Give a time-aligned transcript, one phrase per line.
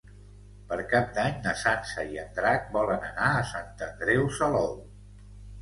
[0.71, 4.79] Per Cap d'Any na Sança i en Drac volen anar a Sant Andreu Salou.